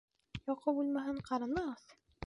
Йоҡо 0.47 0.73
бүлмәһен 0.79 1.23
ҡаранығыҙ! 1.31 1.89